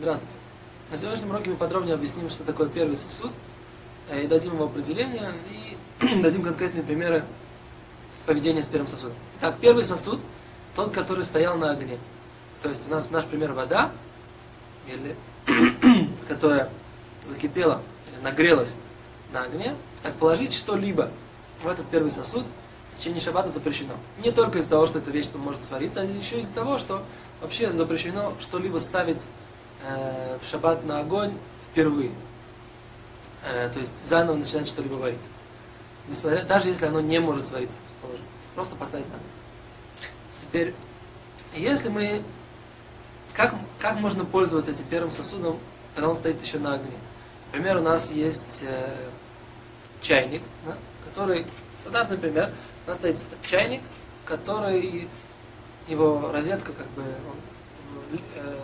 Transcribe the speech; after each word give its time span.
Здравствуйте. 0.00 0.36
На 0.92 0.96
сегодняшнем 0.96 1.30
уроке 1.30 1.50
мы 1.50 1.56
подробнее 1.56 1.94
объясним, 1.96 2.30
что 2.30 2.44
такое 2.44 2.68
первый 2.68 2.94
сосуд, 2.94 3.32
э, 4.10 4.22
и 4.22 4.26
дадим 4.28 4.52
его 4.52 4.66
определение, 4.66 5.32
и 5.50 6.20
дадим 6.22 6.44
конкретные 6.44 6.84
примеры 6.84 7.24
поведения 8.24 8.62
с 8.62 8.68
первым 8.68 8.86
сосудом. 8.86 9.16
Итак, 9.38 9.56
первый 9.60 9.82
сосуд, 9.82 10.20
тот, 10.76 10.92
который 10.92 11.24
стоял 11.24 11.58
на 11.58 11.72
огне. 11.72 11.98
То 12.62 12.68
есть 12.68 12.86
у 12.86 12.90
нас 12.92 13.10
наш 13.10 13.24
пример 13.24 13.54
вода, 13.54 13.90
или, 14.86 15.16
которая 16.28 16.70
закипела, 17.26 17.82
нагрелась 18.22 18.74
на 19.32 19.42
огне, 19.42 19.74
как 20.04 20.14
положить 20.14 20.54
что-либо 20.54 21.10
в 21.60 21.66
этот 21.66 21.86
первый 21.88 22.12
сосуд, 22.12 22.44
в 22.92 22.96
течение 22.96 23.20
шаббата 23.20 23.48
запрещено. 23.48 23.94
Не 24.22 24.30
только 24.30 24.60
из-за 24.60 24.70
того, 24.70 24.86
что 24.86 25.00
эта 25.00 25.10
вещь 25.10 25.26
может 25.34 25.64
свариться, 25.64 26.02
а 26.02 26.04
еще 26.04 26.38
из-за 26.38 26.54
того, 26.54 26.78
что 26.78 27.02
вообще 27.40 27.72
запрещено 27.72 28.34
что-либо 28.38 28.78
ставить 28.78 29.26
э, 29.82 30.38
в 30.40 30.46
шаббат 30.46 30.84
на 30.84 31.00
огонь 31.00 31.36
впервые. 31.70 32.10
Э, 33.44 33.70
то 33.72 33.78
есть 33.78 33.92
заново 34.04 34.36
начинать 34.36 34.68
что-либо 34.68 34.94
варить. 34.94 35.18
Несмотря, 36.08 36.42
даже 36.44 36.68
если 36.68 36.86
оно 36.86 37.00
не 37.00 37.20
может 37.20 37.46
свариться, 37.46 37.80
положим. 38.00 38.24
Просто 38.54 38.76
поставить 38.76 39.06
на 39.08 39.14
огонь. 39.14 39.28
Теперь, 40.40 40.74
если 41.54 41.88
мы... 41.88 42.22
Как, 43.34 43.54
как 43.78 44.00
можно 44.00 44.24
пользоваться 44.24 44.72
этим 44.72 44.84
первым 44.86 45.10
сосудом, 45.10 45.60
когда 45.94 46.08
он 46.08 46.16
стоит 46.16 46.42
еще 46.42 46.58
на 46.58 46.74
огне? 46.74 46.96
Например, 47.46 47.76
у 47.76 47.82
нас 47.82 48.10
есть 48.10 48.62
э, 48.62 48.96
чайник, 50.00 50.42
да, 50.66 50.74
который, 51.04 51.46
стандартный 51.78 52.18
пример, 52.18 52.50
у 52.86 52.88
нас 52.88 52.98
стоит 52.98 53.18
чайник, 53.42 53.82
который, 54.24 55.08
его 55.86 56.30
розетка, 56.32 56.72
как 56.72 56.88
бы, 56.88 57.02
он, 57.02 58.18
э, 58.34 58.56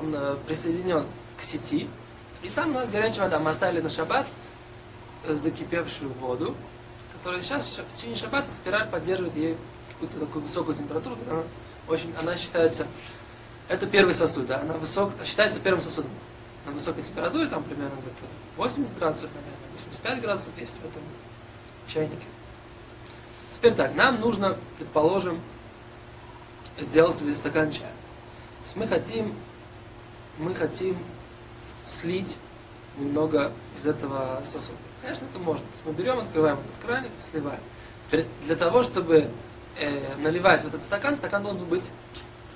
он 0.00 0.14
э, 0.14 0.36
присоединен 0.46 1.06
к 1.38 1.42
сети, 1.42 1.88
и 2.42 2.48
там 2.48 2.70
у 2.70 2.74
нас 2.74 2.88
горячая 2.88 3.24
вода. 3.24 3.38
Мы 3.38 3.50
оставили 3.50 3.80
на 3.80 3.88
шаббат 3.88 4.26
э, 5.24 5.34
закипевшую 5.34 6.12
воду, 6.14 6.54
которая 7.12 7.42
сейчас 7.42 7.64
в 7.64 7.94
течение 7.94 8.16
шаббата 8.16 8.50
спираль 8.50 8.88
поддерживает 8.88 9.36
ей 9.36 9.56
какую-то 9.92 10.20
такую 10.20 10.44
высокую 10.44 10.76
температуру, 10.76 11.16
она, 11.28 11.42
очень, 11.88 12.12
она 12.20 12.36
считается, 12.36 12.86
это 13.68 13.86
первый 13.86 14.14
сосуд, 14.14 14.46
да, 14.46 14.60
она 14.60 14.74
высок, 14.74 15.12
считается 15.24 15.60
первым 15.60 15.80
сосудом. 15.80 16.10
На 16.66 16.72
высокой 16.72 17.02
температуре, 17.04 17.46
там 17.46 17.62
примерно 17.62 17.94
где-то 18.00 18.26
80 18.56 18.98
градусов, 18.98 19.30
наверное, 19.34 19.56
85 19.76 20.20
градусов 20.20 20.50
есть 20.58 20.74
в 20.74 20.84
этом 20.84 21.02
чайнике. 21.86 22.26
Теперь 23.52 23.72
так, 23.74 23.94
нам 23.94 24.20
нужно, 24.20 24.56
предположим, 24.76 25.40
сделать 26.78 27.16
себе 27.16 27.34
стакан 27.34 27.70
чая. 27.70 27.88
То 27.88 28.64
есть 28.64 28.76
мы 28.76 28.86
хотим, 28.86 29.34
мы 30.38 30.54
хотим 30.54 30.96
слить 31.86 32.36
немного 32.98 33.52
из 33.76 33.86
этого 33.86 34.40
сосуда. 34.44 34.78
Конечно, 35.02 35.26
это 35.26 35.38
можно. 35.38 35.64
Мы 35.84 35.92
берем, 35.92 36.18
открываем 36.18 36.58
этот 36.58 36.84
краник, 36.84 37.10
сливаем. 37.18 37.60
Для 38.42 38.56
того, 38.56 38.82
чтобы 38.82 39.28
э, 39.78 40.00
наливать 40.18 40.62
в 40.62 40.66
этот 40.66 40.82
стакан, 40.82 41.16
стакан 41.16 41.42
должен 41.42 41.64
быть 41.66 41.90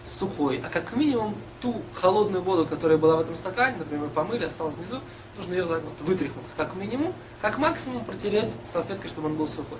сухой. 0.04 0.60
А 0.64 0.68
как 0.68 0.94
минимум 0.96 1.34
ту 1.60 1.82
холодную 1.94 2.42
воду, 2.42 2.66
которая 2.66 2.98
была 2.98 3.16
в 3.16 3.20
этом 3.20 3.36
стакане, 3.36 3.76
например, 3.78 4.08
помыли, 4.08 4.44
осталась 4.44 4.74
внизу, 4.74 5.00
нужно 5.36 5.52
ее 5.52 5.66
так 5.66 5.82
вот 5.82 5.94
вытряхнуть. 6.00 6.46
Как 6.56 6.74
минимум, 6.74 7.12
как 7.40 7.58
максимум 7.58 8.04
протереть 8.04 8.56
салфеткой, 8.68 9.08
чтобы 9.08 9.28
он 9.28 9.36
был 9.36 9.46
сухой. 9.46 9.78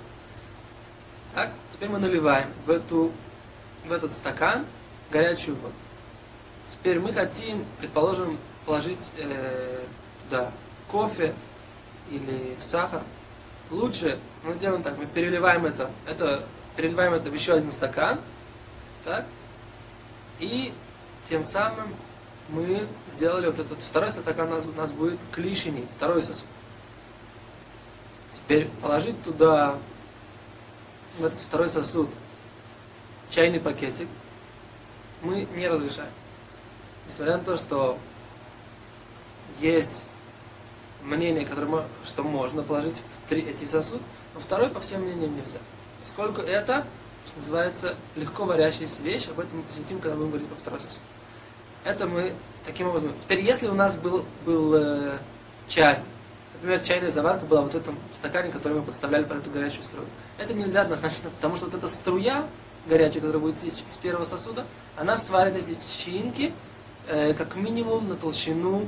Так, 1.33 1.51
теперь 1.71 1.89
мы 1.89 1.99
наливаем 1.99 2.47
в, 2.65 2.71
эту, 2.71 3.11
в 3.85 3.91
этот 3.91 4.13
стакан 4.15 4.65
горячую 5.11 5.55
воду. 5.57 5.73
Теперь 6.71 6.99
мы 6.99 7.11
хотим, 7.11 7.65
предположим, 7.79 8.39
положить 8.65 9.11
э, 9.17 9.83
туда 10.23 10.51
кофе 10.89 11.33
или 12.09 12.55
сахар. 12.59 13.01
Лучше 13.69 14.17
мы 14.43 14.55
делаем 14.55 14.81
так, 14.81 14.97
мы 14.97 15.05
переливаем 15.05 15.65
это, 15.65 15.91
это 16.07 16.43
переливаем 16.77 17.13
это 17.13 17.29
в 17.29 17.33
еще 17.33 17.53
один 17.53 17.71
стакан, 17.71 18.19
так, 19.03 19.25
и 20.39 20.73
тем 21.27 21.43
самым 21.43 21.93
мы 22.49 22.87
сделали 23.09 23.47
вот 23.47 23.59
этот 23.59 23.79
второй 23.79 24.09
стакан, 24.09 24.47
у 24.47 24.55
нас, 24.55 24.65
у 24.65 24.71
нас 24.71 24.91
будет 24.91 25.19
клишини, 25.33 25.85
второй 25.97 26.21
сосуд. 26.21 26.47
Теперь 28.31 28.69
положить 28.81 29.21
туда, 29.23 29.77
в 31.19 31.25
этот 31.25 31.39
второй 31.39 31.69
сосуд, 31.69 32.09
чайный 33.29 33.59
пакетик, 33.59 34.07
мы 35.21 35.47
не 35.55 35.67
разрешаем. 35.67 36.11
Несмотря 37.07 37.37
на 37.37 37.43
то, 37.43 37.57
что 37.57 37.97
есть 39.59 40.03
мнение, 41.03 41.45
которое, 41.45 41.83
что 42.05 42.23
можно 42.23 42.63
положить 42.63 42.95
в 42.95 43.29
три 43.29 43.41
эти 43.41 43.65
сосуд, 43.65 44.01
но 44.33 44.39
второй 44.39 44.69
по 44.69 44.79
всем 44.79 45.01
мнениям 45.01 45.35
нельзя. 45.35 45.59
Поскольку 46.01 46.41
это 46.41 46.85
что 47.25 47.37
называется 47.37 47.95
легко 48.15 48.45
варящаяся 48.45 49.01
вещь, 49.01 49.27
об 49.29 49.39
этом 49.39 49.57
мы 49.57 49.63
посвятим, 49.63 49.99
когда 49.99 50.15
будем 50.15 50.31
говорить 50.31 50.47
про 50.47 50.55
второй 50.55 50.79
сосуд. 50.79 50.99
Это 51.83 52.07
мы 52.07 52.33
таким 52.65 52.87
образом. 52.87 53.13
Теперь, 53.19 53.41
если 53.41 53.67
у 53.67 53.73
нас 53.73 53.95
был, 53.95 54.25
был 54.45 54.75
э, 54.75 55.17
чай, 55.67 55.99
например, 56.55 56.79
чайная 56.81 57.11
заварка 57.11 57.45
была 57.45 57.61
вот 57.61 57.73
в 57.73 57.75
этом 57.75 57.97
стакане, 58.13 58.51
который 58.51 58.73
мы 58.73 58.83
подставляли 58.83 59.23
под 59.23 59.37
эту 59.37 59.49
горячую 59.49 59.83
струю, 59.83 60.07
это 60.37 60.53
нельзя 60.53 60.81
однозначно, 60.81 61.29
потому 61.29 61.57
что 61.57 61.65
вот 61.65 61.75
эта 61.75 61.87
струя 61.87 62.45
горячая, 62.87 63.21
которая 63.21 63.39
будет 63.39 63.63
из, 63.63 63.75
из 63.75 63.97
первого 64.01 64.25
сосуда, 64.25 64.65
она 64.97 65.17
сварит 65.17 65.55
эти 65.55 65.77
чаинки 66.03 66.51
э, 67.07 67.33
как 67.33 67.55
минимум 67.55 68.09
на 68.09 68.15
толщину, 68.15 68.87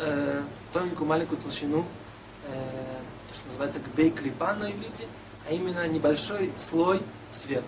э, 0.00 0.42
тоненькую 0.72 1.06
маленькую 1.06 1.40
толщину, 1.40 1.86
э, 2.48 2.52
то, 3.28 3.34
что 3.34 3.46
называется 3.46 3.80
гдей 3.80 4.10
клипа 4.10 4.54
на 4.54 4.70
иврите, 4.70 5.06
а 5.48 5.52
именно 5.52 5.86
небольшой 5.86 6.52
слой 6.56 7.02
сверху. 7.30 7.66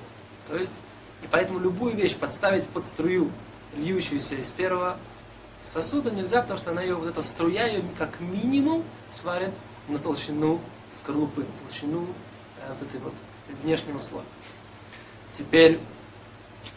То 0.48 0.56
есть, 0.56 0.74
и 1.22 1.26
поэтому 1.30 1.58
любую 1.58 1.94
вещь 1.94 2.16
подставить 2.16 2.66
под 2.68 2.86
струю, 2.86 3.30
льющуюся 3.76 4.36
из 4.36 4.50
первого 4.52 4.96
сосуда, 5.64 6.10
нельзя, 6.10 6.42
потому 6.42 6.58
что 6.58 6.70
она 6.70 6.82
ее, 6.82 6.94
вот 6.94 7.08
эта 7.08 7.22
струя 7.22 7.66
ее 7.66 7.82
как 7.98 8.20
минимум 8.20 8.84
сварит 9.12 9.50
на 9.88 9.98
толщину 9.98 10.60
скорлупы, 10.94 11.44
толщину 11.62 12.06
э, 12.60 12.72
вот 12.72 12.88
этой 12.88 13.00
вот 13.00 13.12
внешнего 13.62 13.98
слоя. 13.98 14.24
Теперь, 15.32 15.78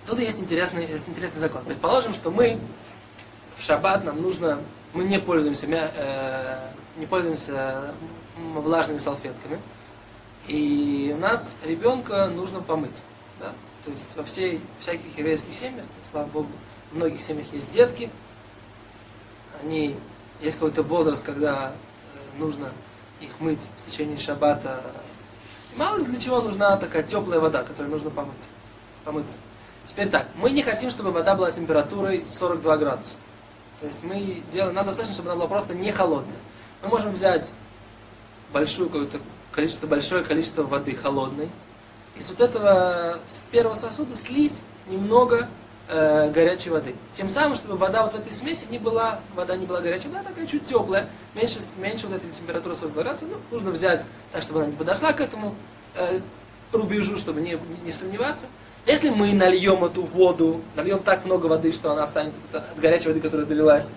тут 0.06 0.20
есть 0.20 0.42
интересный, 0.42 0.86
есть 0.86 1.08
интересный 1.08 1.40
закон. 1.40 1.64
Предположим, 1.64 2.14
что 2.14 2.30
мы 2.32 2.60
в 3.60 3.64
шаббат 3.64 4.06
нам 4.06 4.22
нужно, 4.22 4.60
мы 4.94 5.04
не 5.04 5.20
пользуемся, 5.20 5.68
э, 5.70 6.60
не 6.98 7.06
пользуемся 7.06 7.94
влажными 8.56 8.98
салфетками, 8.98 9.60
и 10.48 11.14
у 11.16 11.20
нас 11.20 11.58
ребенка 11.66 12.28
нужно 12.28 12.62
помыть. 12.62 13.02
Да? 13.40 13.52
То 13.84 13.92
есть 13.92 14.16
во 14.16 14.24
всей, 14.24 14.62
всяких 14.80 15.18
еврейских 15.18 15.54
семьях, 15.54 15.86
слава 16.10 16.28
Богу, 16.28 16.50
в 16.92 16.96
многих 16.96 17.22
семьях 17.22 17.48
есть 17.52 17.70
детки, 17.70 18.10
они, 19.62 19.96
есть 20.42 20.58
какой-то 20.58 20.82
возраст, 20.84 21.24
когда 21.24 21.74
э, 21.74 22.40
нужно 22.40 22.70
их 23.20 23.30
мыть 23.40 23.68
в 23.82 23.92
течение 23.92 24.18
шаббата. 24.18 24.82
мало 25.76 25.98
ли 25.98 26.06
для 26.06 26.20
чего 26.20 26.42
нужна 26.42 26.78
такая 26.78 27.04
теплая 27.04 27.42
вода, 27.42 27.64
которую 27.64 27.92
нужно 27.92 28.10
помыть, 28.10 28.34
помыться. 29.04 29.36
Теперь 29.84 30.08
так, 30.08 30.28
мы 30.36 30.52
не 30.52 30.62
хотим, 30.62 30.90
чтобы 30.90 31.12
вода 31.12 31.36
была 31.36 31.52
температурой 31.52 32.26
42 32.26 32.78
градуса. 32.78 33.16
То 33.80 33.88
есть 33.88 34.04
мы 34.04 34.44
делаем, 34.52 34.76
надо 34.76 34.88
достаточно, 34.88 35.16
чтобы 35.16 35.30
она 35.30 35.38
была 35.38 35.48
просто 35.48 35.74
не 35.74 35.92
холодная. 35.92 36.38
Мы 36.82 36.90
можем 36.90 37.14
взять 37.14 37.52
какую-то 38.52 39.20
количество, 39.52 39.88
большое 39.88 40.24
количество 40.24 40.64
воды 40.64 40.96
холодной. 40.96 41.50
И 42.18 42.22
с 42.22 42.30
вот 42.30 42.42
этого, 42.42 43.20
с 43.28 43.44
первого 43.52 43.76
сосуда 43.76 44.16
слить 44.16 44.62
немного 44.88 45.48
э, 45.88 46.32
горячей 46.32 46.72
воды. 46.72 46.96
Тем 47.14 47.30
самым, 47.30 47.56
чтобы 47.56 47.78
вода 47.78 48.04
вот 48.04 48.14
в 48.14 48.16
этой 48.16 48.34
смеси 48.34 48.68
не 48.70 48.80
была, 48.80 49.22
вода 49.36 49.56
не 49.56 49.66
была 49.66 49.80
горячая, 49.80 50.12
вода 50.12 50.24
такая 50.24 50.46
чуть 50.46 50.66
теплая, 50.66 51.08
меньше, 51.36 51.60
меньше 51.78 52.08
вот 52.08 52.18
этой 52.18 52.30
температуры 52.30 52.76
40 52.76 52.94
градусов. 52.94 53.30
Ну, 53.30 53.38
нужно 53.52 53.72
взять 53.72 54.06
так, 54.32 54.42
чтобы 54.42 54.62
она 54.62 54.70
не 54.72 54.76
подошла 54.76 55.14
к 55.14 55.22
этому 55.22 55.56
э, 55.96 56.20
рубежу, 56.74 57.18
чтобы 57.18 57.42
не, 57.42 57.58
не 57.86 57.92
сомневаться. 57.92 58.48
Если 58.90 59.12
мы 59.12 59.34
нальем 59.34 59.86
эту 59.86 60.02
воду, 60.02 60.62
нальем 60.76 60.98
так 60.98 61.24
много 61.24 61.46
воды, 61.46 61.72
что 61.72 61.92
она 61.92 62.08
станет 62.08 62.34
от 62.52 62.80
горячей 62.80 63.10
воды, 63.10 63.22
которая 63.22 63.46
долилась, 63.46 63.92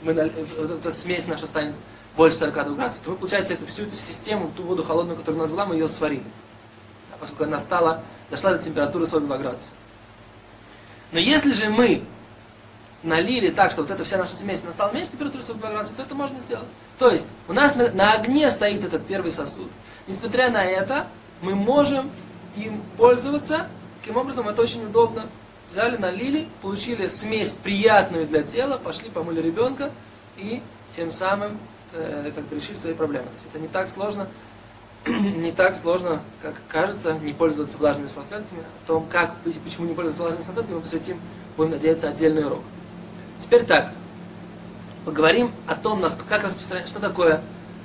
мы 0.00 0.14
наль, 0.14 0.32
вот 0.56 0.70
эта 0.70 0.92
смесь 0.92 1.26
наша 1.26 1.46
станет 1.46 1.74
больше 2.16 2.38
42 2.38 2.74
градусов, 2.74 3.02
то 3.04 3.10
мы, 3.10 3.16
получается, 3.16 3.52
эту, 3.52 3.66
всю 3.66 3.82
эту 3.82 3.96
систему, 3.96 4.50
ту 4.56 4.62
воду 4.62 4.82
холодную, 4.82 5.18
которая 5.18 5.40
у 5.40 5.42
нас 5.42 5.50
была, 5.50 5.66
мы 5.66 5.74
ее 5.74 5.88
сварили. 5.88 6.24
А 7.12 7.18
поскольку 7.18 7.44
она 7.44 7.58
стала, 7.58 8.02
дошла 8.30 8.54
до 8.54 8.62
температуры 8.62 9.06
42 9.06 9.36
градуса. 9.36 9.72
Но 11.12 11.18
если 11.18 11.52
же 11.52 11.68
мы 11.68 12.02
налили 13.02 13.50
так, 13.50 13.72
что 13.72 13.82
вот 13.82 13.90
эта 13.90 14.04
вся 14.04 14.16
наша 14.16 14.36
смесь 14.36 14.60
стала 14.60 14.90
меньше 14.90 15.10
температуры 15.10 15.44
42 15.44 15.70
градуса, 15.70 15.94
то 15.96 16.02
это 16.02 16.14
можно 16.14 16.40
сделать. 16.40 16.68
То 16.98 17.10
есть, 17.10 17.26
у 17.46 17.52
нас 17.52 17.74
на, 17.74 17.90
на 17.90 18.14
огне 18.14 18.50
стоит 18.50 18.86
этот 18.86 19.06
первый 19.06 19.30
сосуд. 19.30 19.70
Несмотря 20.06 20.48
на 20.48 20.64
это, 20.64 21.08
мы 21.42 21.54
можем 21.54 22.10
им 22.56 22.80
пользоваться. 22.96 23.66
Таким 24.04 24.18
образом, 24.18 24.46
это 24.46 24.60
очень 24.60 24.84
удобно. 24.84 25.22
Взяли, 25.70 25.96
налили, 25.96 26.46
получили 26.60 27.08
смесь 27.08 27.52
приятную 27.52 28.26
для 28.26 28.42
тела, 28.42 28.76
пошли, 28.76 29.08
помыли 29.08 29.40
ребенка 29.40 29.90
и 30.36 30.60
тем 30.90 31.10
самым 31.10 31.56
э, 31.94 32.30
как 32.34 32.44
бы 32.44 32.56
решили 32.56 32.76
свои 32.76 32.92
проблемы. 32.92 33.24
То 33.24 33.34
есть 33.36 33.46
это 33.50 33.58
не 33.58 33.68
так 33.68 33.88
сложно, 33.88 34.28
не 35.06 35.52
так 35.52 35.74
сложно, 35.74 36.20
как 36.42 36.52
кажется, 36.68 37.14
не 37.14 37.32
пользоваться 37.32 37.78
влажными 37.78 38.08
салфетками. 38.08 38.60
О 38.60 38.86
том, 38.86 39.06
как, 39.10 39.36
почему 39.64 39.86
не 39.86 39.94
пользоваться 39.94 40.20
влажными 40.20 40.44
салфетками, 40.44 40.74
мы 40.74 40.82
посвятим, 40.82 41.18
будем 41.56 41.70
надеяться, 41.70 42.08
отдельный 42.08 42.44
урок. 42.44 42.60
Теперь 43.40 43.64
так, 43.64 43.90
поговорим 45.06 45.50
о 45.66 45.76
том, 45.76 46.04
как 46.28 46.44
распространять, 46.44 46.88
что 46.88 47.00
такое 47.00 47.40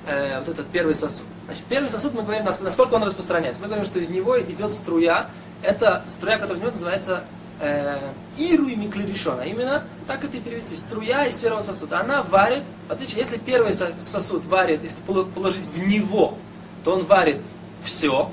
э, 0.06 0.38
вот 0.40 0.50
этот 0.50 0.68
первый 0.68 0.96
сосуд. 0.96 1.26
Значит, 1.46 1.64
первый 1.70 1.88
сосуд 1.88 2.14
мы 2.14 2.24
говорим, 2.24 2.44
насколько 2.44 2.96
он 2.96 3.04
распространяется. 3.06 3.62
Мы 3.62 3.68
говорим, 3.68 3.86
что 3.86 4.00
из 4.00 4.10
него 4.10 4.38
идет 4.38 4.74
струя. 4.74 5.30
Это 5.62 6.04
струя, 6.08 6.38
которая 6.38 6.62
него 6.62 6.72
называется 6.72 7.24
э, 7.60 7.98
Иру 8.38 8.68
и 8.68 8.76
Миклеришон. 8.76 9.40
А 9.40 9.46
именно, 9.46 9.84
так 10.08 10.24
это 10.24 10.38
и 10.38 10.40
перевести, 10.40 10.76
струя 10.76 11.26
из 11.26 11.38
первого 11.38 11.62
сосуда. 11.62 12.00
Она 12.00 12.24
варит, 12.24 12.64
в 12.88 12.92
отличие, 12.92 13.20
если 13.20 13.38
первый 13.38 13.74
сосуд 13.74 14.46
варит, 14.46 14.84
если 14.84 15.02
положить 15.02 15.66
в 15.66 15.80
него, 15.80 16.36
то 16.84 16.94
он 16.94 17.06
варит 17.06 17.42
все. 17.84 18.32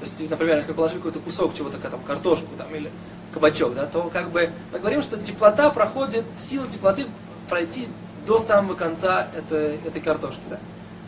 То 0.00 0.04
есть, 0.04 0.30
например, 0.30 0.56
если 0.56 0.72
положить 0.72 0.98
какой-то 0.98 1.18
кусок 1.18 1.54
чего-то, 1.54 1.78
там, 1.78 2.00
картошку 2.06 2.48
там, 2.56 2.72
или 2.74 2.90
кабачок, 3.34 3.74
да, 3.74 3.86
то 3.86 4.10
как 4.12 4.30
бы 4.30 4.50
мы 4.72 4.78
говорим, 4.78 5.02
что 5.02 5.16
теплота 5.16 5.70
проходит, 5.70 6.24
сила 6.38 6.66
теплоты 6.66 7.06
пройти 7.48 7.88
до 8.26 8.38
самого 8.38 8.74
конца 8.74 9.28
этой, 9.36 9.76
этой 9.76 10.00
картошки. 10.00 10.42
Да. 10.48 10.58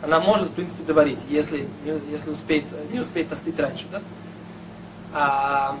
Она 0.03 0.19
может, 0.19 0.49
в 0.49 0.53
принципе, 0.53 0.83
доварить, 0.83 1.25
если, 1.29 1.69
если 2.09 2.31
успеет, 2.31 2.65
не 2.91 2.99
успеет 2.99 3.31
остыть 3.31 3.59
раньше. 3.59 3.85
Да. 3.91 4.01
А 5.13 5.77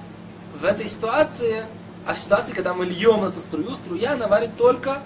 в 0.59 0.65
этой 0.65 0.85
ситуации, 0.85 1.65
а 2.05 2.13
в 2.13 2.17
ситуации, 2.17 2.53
когда 2.53 2.73
мы 2.73 2.85
льем 2.85 3.23
эту 3.23 3.39
струю, 3.39 3.73
струя 3.75 4.13
она 4.13 4.27
варит 4.27 4.57
только 4.57 4.99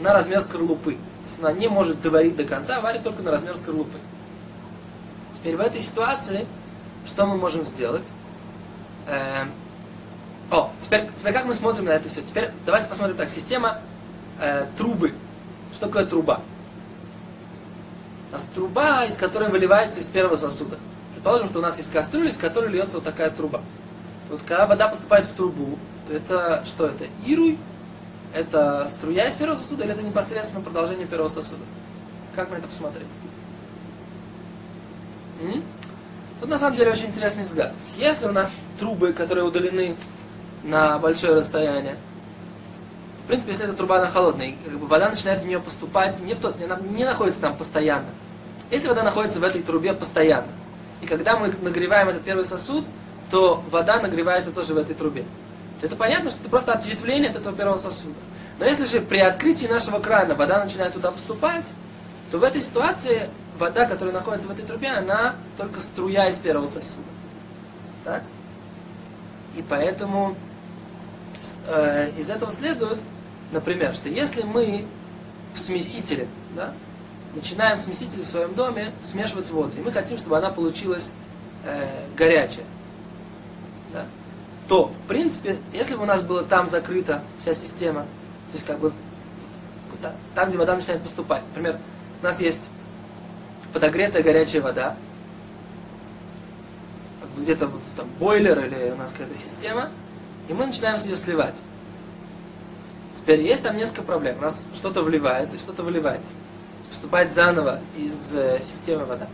на 0.00 0.12
размер 0.12 0.40
скорлупы. 0.40 0.92
То 0.92 1.28
есть 1.28 1.38
она 1.38 1.52
не 1.52 1.68
может 1.68 2.00
доварить 2.00 2.36
до 2.36 2.44
конца, 2.44 2.78
а 2.78 2.80
варит 2.80 3.02
только 3.02 3.22
на 3.22 3.30
размер 3.30 3.56
скорлупы. 3.56 3.98
Теперь 5.34 5.56
в 5.56 5.60
этой 5.60 5.82
ситуации, 5.82 6.46
что 7.06 7.26
мы 7.26 7.36
можем 7.36 7.64
сделать? 7.64 8.08
Э, 9.06 9.44
о, 10.50 10.70
теперь, 10.80 11.08
теперь 11.16 11.32
как 11.32 11.44
мы 11.44 11.54
смотрим 11.54 11.86
на 11.86 11.90
это 11.90 12.08
все? 12.08 12.22
Теперь 12.22 12.50
давайте 12.66 12.88
посмотрим 12.88 13.16
так. 13.16 13.30
Система 13.30 13.78
э, 14.40 14.66
трубы. 14.76 15.14
Что 15.72 15.86
такое 15.86 16.06
труба? 16.06 16.40
У 18.30 18.32
нас 18.32 18.46
труба, 18.54 19.04
из 19.04 19.16
которой 19.16 19.48
выливается 19.48 20.00
из 20.00 20.06
первого 20.08 20.36
сосуда. 20.36 20.78
Предположим, 21.22 21.50
что 21.50 21.60
у 21.60 21.62
нас 21.62 21.76
есть 21.76 21.92
кастрюля, 21.92 22.30
из 22.30 22.36
которой 22.36 22.68
льется 22.68 22.96
вот 22.96 23.04
такая 23.04 23.30
труба. 23.30 23.60
Вот 24.28 24.40
когда 24.44 24.66
вода 24.66 24.88
поступает 24.88 25.24
в 25.24 25.32
трубу, 25.34 25.78
то 26.08 26.14
это 26.14 26.64
что 26.66 26.86
это? 26.86 27.04
Ируй? 27.24 27.60
Это 28.34 28.88
струя 28.88 29.28
из 29.28 29.34
первого 29.36 29.54
сосуда 29.54 29.84
или 29.84 29.92
это 29.92 30.02
непосредственно 30.02 30.60
продолжение 30.62 31.06
первого 31.06 31.28
сосуда? 31.28 31.62
Как 32.34 32.50
на 32.50 32.56
это 32.56 32.66
посмотреть? 32.66 33.06
М? 35.42 35.62
Тут 36.40 36.50
на 36.50 36.58
самом 36.58 36.76
деле 36.76 36.90
очень 36.90 37.06
интересный 37.06 37.44
взгляд. 37.44 37.72
Если 37.96 38.26
у 38.26 38.32
нас 38.32 38.50
трубы, 38.80 39.12
которые 39.12 39.44
удалены 39.44 39.94
на 40.64 40.98
большое 40.98 41.36
расстояние, 41.36 41.94
в 43.22 43.28
принципе, 43.28 43.52
если 43.52 43.66
эта 43.66 43.74
труба 43.74 43.98
она 43.98 44.08
холодная, 44.08 44.56
как 44.64 44.76
бы 44.76 44.88
вода 44.88 45.08
начинает 45.08 45.40
в 45.40 45.46
нее 45.46 45.60
поступать, 45.60 46.18
не 46.18 46.34
в 46.34 46.40
тот, 46.40 46.60
она 46.60 46.80
не 46.80 47.04
находится 47.04 47.42
там 47.42 47.56
постоянно. 47.56 48.08
Если 48.72 48.88
вода 48.88 49.04
находится 49.04 49.38
в 49.38 49.44
этой 49.44 49.62
трубе 49.62 49.92
постоянно, 49.92 50.48
и 51.02 51.06
когда 51.06 51.36
мы 51.36 51.48
нагреваем 51.60 52.08
этот 52.08 52.22
первый 52.22 52.44
сосуд, 52.44 52.84
то 53.30 53.62
вода 53.70 54.00
нагревается 54.00 54.52
тоже 54.52 54.72
в 54.72 54.78
этой 54.78 54.94
трубе. 54.94 55.24
То 55.80 55.86
это 55.86 55.96
понятно, 55.96 56.30
что 56.30 56.40
это 56.40 56.48
просто 56.48 56.72
ответвление 56.72 57.30
от 57.30 57.36
этого 57.36 57.56
первого 57.56 57.76
сосуда. 57.76 58.14
Но 58.58 58.64
если 58.64 58.84
же 58.84 59.00
при 59.00 59.18
открытии 59.18 59.66
нашего 59.66 59.98
крана 59.98 60.34
вода 60.34 60.62
начинает 60.62 60.92
туда 60.92 61.10
поступать, 61.10 61.72
то 62.30 62.38
в 62.38 62.44
этой 62.44 62.62
ситуации 62.62 63.28
вода, 63.58 63.86
которая 63.86 64.14
находится 64.14 64.48
в 64.48 64.52
этой 64.52 64.64
трубе, 64.64 64.88
она 64.88 65.34
только 65.56 65.80
струя 65.80 66.28
из 66.28 66.38
первого 66.38 66.66
сосуда. 66.68 67.02
Так? 68.04 68.22
И 69.56 69.62
поэтому 69.68 70.36
э, 71.66 72.10
из 72.16 72.30
этого 72.30 72.52
следует, 72.52 72.98
например, 73.50 73.94
что 73.94 74.08
если 74.08 74.42
мы 74.42 74.86
в 75.52 75.58
смесителе, 75.58 76.28
да, 76.54 76.72
начинаем 77.34 77.78
в 77.78 77.80
смесителе 77.80 78.24
в 78.24 78.26
своем 78.26 78.54
доме 78.54 78.92
смешивать 79.02 79.50
воду, 79.50 79.72
и 79.76 79.80
мы 79.80 79.92
хотим, 79.92 80.18
чтобы 80.18 80.38
она 80.38 80.50
получилась 80.50 81.12
э, 81.64 81.86
горячая, 82.16 82.64
да, 83.92 84.04
то, 84.68 84.86
в 84.86 85.06
принципе, 85.08 85.58
если 85.72 85.96
бы 85.96 86.02
у 86.02 86.06
нас 86.06 86.22
было 86.22 86.42
там 86.42 86.68
закрыта 86.68 87.22
вся 87.38 87.54
система, 87.54 88.02
то 88.02 88.54
есть 88.54 88.66
как 88.66 88.78
бы 88.78 88.92
там, 90.34 90.48
где 90.48 90.58
вода 90.58 90.74
начинает 90.74 91.02
поступать, 91.02 91.42
например, 91.48 91.78
у 92.20 92.24
нас 92.24 92.40
есть 92.40 92.68
подогретая 93.72 94.22
горячая 94.22 94.62
вода, 94.62 94.96
где-то 97.36 97.70
там 97.96 98.06
бойлер 98.18 98.58
или 98.60 98.90
у 98.90 98.96
нас 98.96 99.12
какая-то 99.12 99.36
система, 99.36 99.90
и 100.48 100.52
мы 100.52 100.66
начинаем 100.66 101.00
ее 101.00 101.16
сливать. 101.16 101.54
Теперь 103.16 103.40
есть 103.40 103.62
там 103.62 103.76
несколько 103.76 104.02
проблем. 104.02 104.38
У 104.38 104.42
нас 104.42 104.64
что-то 104.74 105.02
вливается, 105.02 105.58
что-то 105.58 105.82
выливается. 105.82 106.34
Поступает 106.92 107.32
заново 107.32 107.80
из 107.96 108.34
э, 108.34 108.60
системы 108.62 109.06
вода. 109.06 109.26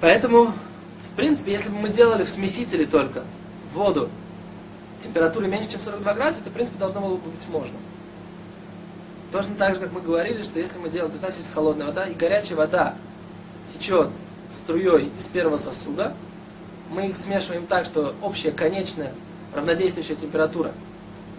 Поэтому, 0.00 0.46
в 0.46 1.14
принципе, 1.14 1.52
если 1.52 1.70
бы 1.70 1.76
мы 1.76 1.88
делали 1.88 2.24
в 2.24 2.28
смесителе 2.28 2.84
только 2.84 3.22
воду 3.72 4.10
температуры 4.98 5.46
меньше, 5.46 5.70
чем 5.70 5.80
42 5.82 6.14
градуса, 6.14 6.40
это, 6.40 6.50
в 6.50 6.52
принципе, 6.52 6.80
должно 6.80 7.00
было 7.00 7.14
бы 7.14 7.30
быть 7.30 7.46
можно. 7.48 7.76
Точно 9.30 9.54
так 9.54 9.76
же, 9.76 9.80
как 9.80 9.92
мы 9.92 10.00
говорили, 10.00 10.42
что 10.42 10.58
если 10.58 10.80
мы 10.80 10.88
делаем, 10.88 11.12
то 11.12 11.18
у 11.18 11.22
нас 11.22 11.36
есть 11.36 11.52
холодная 11.54 11.86
вода, 11.86 12.06
и 12.06 12.14
горячая 12.14 12.56
вода 12.56 12.96
течет 13.72 14.08
струей 14.52 15.12
из 15.16 15.28
первого 15.28 15.58
сосуда, 15.58 16.12
мы 16.90 17.06
их 17.06 17.16
смешиваем 17.16 17.68
так, 17.68 17.84
что 17.84 18.16
общая 18.20 18.50
конечная 18.50 19.14
равнодействующая 19.54 20.16
температура, 20.16 20.72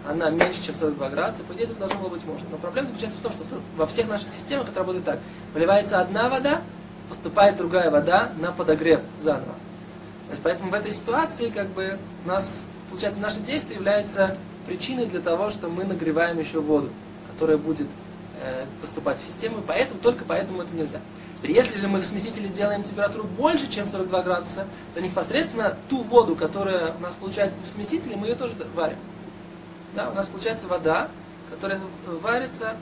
она 0.08 0.30
меньше, 0.30 0.62
чем 0.62 0.74
42 0.74 1.10
градуса, 1.10 1.44
по 1.44 1.52
идее 1.52 1.64
это 1.64 1.74
должно 1.74 2.00
было 2.00 2.08
быть 2.08 2.24
можно. 2.24 2.46
Но 2.50 2.58
проблема 2.58 2.88
заключается 2.88 3.18
в 3.18 3.22
том, 3.22 3.32
что 3.32 3.44
во 3.76 3.86
всех 3.86 4.08
наших 4.08 4.28
системах 4.28 4.68
это 4.68 4.78
работает 4.78 5.04
так. 5.04 5.18
Выливается 5.54 6.00
одна 6.00 6.28
вода, 6.28 6.60
поступает 7.08 7.56
другая 7.56 7.90
вода 7.90 8.32
на 8.38 8.52
подогрев 8.52 9.00
заново. 9.20 9.54
То 10.26 10.30
есть, 10.32 10.42
поэтому 10.42 10.70
в 10.70 10.74
этой 10.74 10.92
ситуации 10.92 11.50
как 11.50 11.68
бы 11.68 11.98
у 12.24 12.28
нас, 12.28 12.66
получается, 12.88 13.20
наше 13.20 13.40
действие 13.40 13.76
является 13.76 14.36
причиной 14.66 15.06
для 15.06 15.20
того, 15.20 15.50
что 15.50 15.68
мы 15.68 15.84
нагреваем 15.84 16.38
еще 16.38 16.60
воду 16.60 16.90
которая 17.32 17.56
будет 17.56 17.88
э, 18.40 18.66
поступать 18.80 19.18
в 19.18 19.24
систему, 19.24 19.62
поэтому, 19.66 20.00
только 20.00 20.24
поэтому 20.24 20.62
это 20.62 20.74
нельзя. 20.74 21.00
Теперь, 21.36 21.52
если 21.52 21.78
же 21.78 21.88
мы 21.88 22.00
в 22.00 22.06
смесителе 22.06 22.48
делаем 22.48 22.82
температуру 22.82 23.24
больше, 23.24 23.68
чем 23.68 23.88
42 23.88 24.22
градуса, 24.22 24.64
то 24.94 25.00
непосредственно 25.00 25.76
ту 25.88 26.02
воду, 26.02 26.36
которая 26.36 26.92
у 26.96 27.00
нас 27.00 27.14
получается 27.14 27.60
в 27.64 27.68
смесителе, 27.68 28.16
мы 28.16 28.28
ее 28.28 28.34
тоже 28.36 28.54
варим. 28.74 28.96
Да, 29.94 30.10
у 30.10 30.14
нас 30.14 30.28
получается 30.28 30.68
вода, 30.68 31.08
которая 31.50 31.80
варится, 32.06 32.76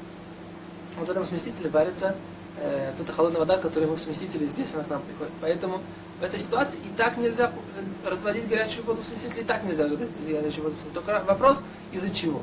вот 0.96 1.08
в 1.08 1.10
этом 1.10 1.24
смесителе 1.24 1.70
варится 1.70 2.14
э, 2.58 2.92
вот 2.96 3.04
эта 3.04 3.12
холодная 3.12 3.40
вода, 3.40 3.56
которую 3.56 3.90
мы 3.90 3.96
в 3.96 4.00
смесителе, 4.00 4.46
здесь 4.46 4.74
она 4.74 4.84
к 4.84 4.90
нам 4.90 5.02
приходит. 5.02 5.32
Поэтому 5.40 5.80
в 6.20 6.22
этой 6.22 6.38
ситуации 6.38 6.78
и 6.78 6.96
так 6.96 7.16
нельзя 7.16 7.50
э, 7.76 8.08
разводить 8.08 8.48
горячую 8.48 8.84
воду 8.84 9.02
в 9.02 9.04
смесителе, 9.04 9.42
и 9.42 9.44
так 9.44 9.64
нельзя 9.64 9.84
разводить 9.84 10.08
горячую 10.24 10.64
воду 10.64 10.76
в 10.76 10.82
смесителе. 10.82 10.94
Только 10.94 11.24
вопрос, 11.26 11.64
из-за 11.92 12.10
чего. 12.10 12.42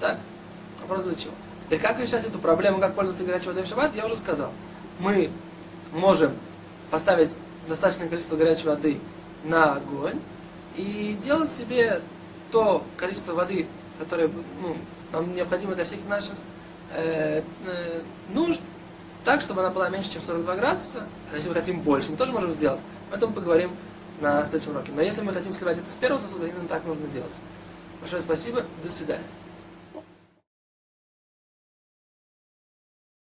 Так? 0.00 0.18
Вопрос 0.82 1.04
для 1.04 1.14
чего? 1.14 1.32
Теперь 1.60 1.80
как 1.80 2.00
решать 2.00 2.24
эту 2.24 2.38
проблему, 2.38 2.78
как 2.78 2.94
пользоваться 2.94 3.24
горячей 3.24 3.48
водой 3.48 3.64
в 3.64 3.66
шаббат, 3.66 3.94
я 3.94 4.06
уже 4.06 4.16
сказал. 4.16 4.52
Мы 5.00 5.30
можем 5.92 6.32
поставить 6.90 7.30
достаточное 7.68 8.08
количество 8.08 8.36
горячей 8.36 8.66
воды 8.66 9.00
на 9.44 9.74
огонь 9.74 10.20
и 10.76 11.18
делать 11.22 11.52
себе 11.52 12.00
то 12.50 12.84
количество 12.96 13.34
воды, 13.34 13.66
которое 13.98 14.28
ну, 14.62 14.76
нам 15.12 15.34
необходимо 15.34 15.74
для 15.74 15.84
всех 15.84 16.04
наших 16.08 16.34
э, 16.92 17.42
э, 17.66 18.02
нужд, 18.32 18.60
так, 19.24 19.40
чтобы 19.40 19.60
она 19.60 19.70
была 19.70 19.88
меньше, 19.88 20.12
чем 20.12 20.22
42 20.22 20.56
градуса. 20.56 21.06
А 21.32 21.36
если 21.36 21.48
мы 21.48 21.54
хотим 21.54 21.80
больше, 21.80 22.10
мы 22.10 22.16
тоже 22.16 22.32
можем 22.32 22.50
сделать. 22.52 22.80
Об 23.10 23.16
этом 23.16 23.32
поговорим 23.32 23.70
на 24.20 24.44
следующем 24.44 24.72
уроке. 24.72 24.92
Но 24.92 25.02
если 25.02 25.22
мы 25.22 25.32
хотим 25.32 25.54
сливать 25.54 25.78
это 25.78 25.90
с 25.90 25.96
первого 25.96 26.18
сосуда, 26.18 26.46
именно 26.46 26.68
так 26.68 26.84
нужно 26.84 27.06
делать. 27.08 27.32
Большое 28.00 28.22
спасибо. 28.22 28.62
До 28.82 28.90
свидания. 28.90 29.24